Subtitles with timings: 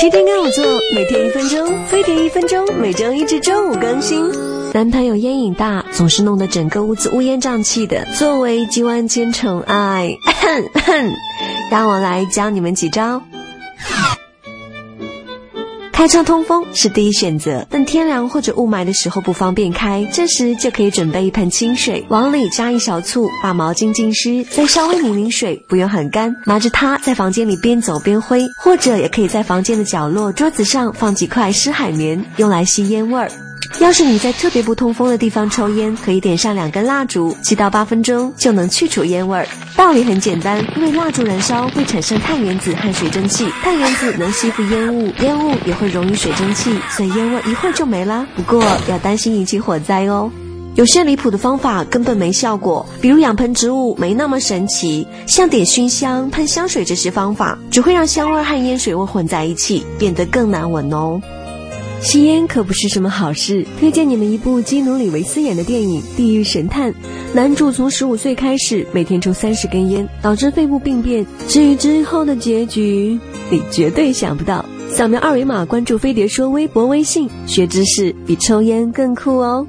[0.00, 4.32] 天天跟我做，每天一分钟，飞碟一分钟，每周一至周五更新。
[4.72, 8.02] 男朋友烟瘾大，总是弄得整个屋子乌烟瘴气的。
[8.18, 10.16] 作为集万千宠爱，
[11.70, 13.20] 让我来教你们几招。
[16.00, 33.30] 开窗通风是第一选择，但天凉或者雾霾的时候不方便开，这时就可以准备一盆清水，往里加一小醋，把毛巾浸湿，再稍微拧拧水，不用很干，拿着它在房间里边走边挥，或者也可以在房间的角落桌子上放几块湿海绵，用来吸烟味儿。
[33.78, 39.46] 要是你在特别不通风的地方抽烟，可以点上两根蜡烛，七到八分钟就能去除烟味儿。
[39.76, 48.26] 道理很简单，因为蜡烛燃烧会产生碳原子和水蒸气，碳原子能吸附烟雾，烟雾也会溶于水蒸气，所以烟味一会儿就没啦。
[48.36, 50.30] 不过要担心引起火灾哦。
[50.76, 61.20] 有些离谱的方法根本没效果，比如养盆植物没那么神奇，像点熏香、喷香水这些方法，只会让香味和烟水味混在一起，变得更难闻哦。
[62.02, 66.90] 吸烟可不是什么好事，推荐你们一部基努里维斯演的电影《地狱神探》。
[67.34, 71.24] 男主从十五岁开始，每天抽三十根烟，导致肺部病变。
[71.46, 73.18] 至于之后的结局，
[73.50, 74.64] 你绝对想不到。
[74.88, 79.66] 扫描二维码关注飞碟说微博微信，学知识比抽烟更酷哦。